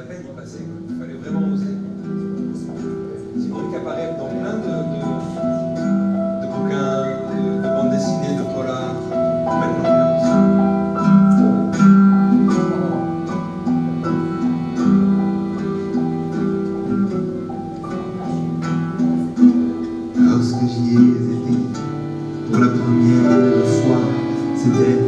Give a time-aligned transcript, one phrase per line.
[0.00, 0.64] la peine d'y passer.
[0.88, 1.76] Il fallait vraiment oser.
[3.36, 5.00] C'est une apparaît dans plein de, de,
[6.40, 8.94] de bouquins, de, de, bandes dessinées, de polars,
[9.60, 10.28] même l'ambiance.
[20.16, 21.36] Lorsque j'y ai été,
[22.50, 24.00] pour la première fois,
[24.56, 24.99] c'était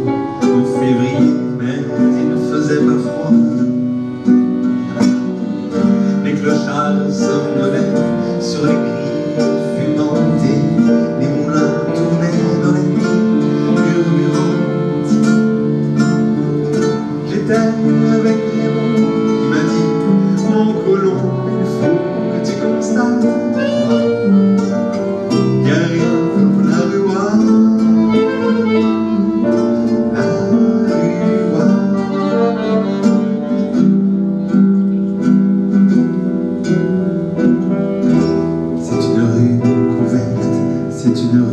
[7.12, 7.61] some
[41.12, 41.51] get to know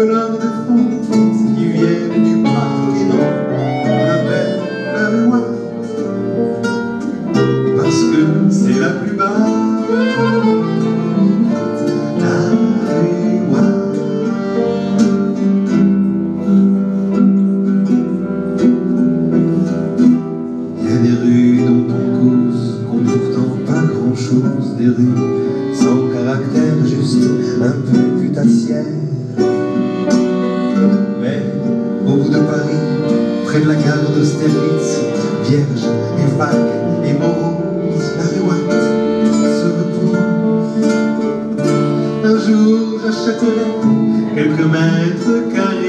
[0.00, 0.84] Les couleurs de fond
[1.54, 3.24] qui viennent du parc et non,
[3.84, 4.54] on appelle
[4.94, 5.40] la loi.
[7.76, 9.50] Parce que c'est la plus basse.
[12.18, 12.34] La
[13.46, 13.64] loi.
[20.78, 24.66] Il y a des rues dont on cause, qu'on ne pas grand-chose.
[24.78, 27.28] Des rues sans caractère juste,
[27.60, 28.86] un peu putassières.
[32.50, 32.74] Paris,
[33.44, 34.98] près de la gare d'Austerlitz,
[35.48, 35.86] vierge
[36.18, 36.72] et vague
[37.06, 38.82] et morose, la Réouate
[39.58, 40.18] se repose.
[42.24, 43.68] Un jour, j'achèterai
[44.34, 45.79] quelques mètres carrés